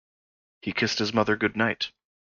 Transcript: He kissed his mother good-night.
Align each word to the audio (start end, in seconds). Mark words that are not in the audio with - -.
He 0.63 0.71
kissed 0.71 0.97
his 0.97 1.13
mother 1.13 1.35
good-night. 1.35 1.91